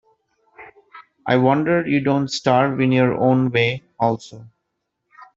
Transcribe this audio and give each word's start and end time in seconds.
I 1.27 1.37
wonder 1.37 1.85
you 1.85 2.01
don't 2.03 2.27
starve 2.27 2.79
in 2.81 2.91
your 2.91 3.13
own 3.13 3.51
way 3.51 3.83
also. 3.99 4.47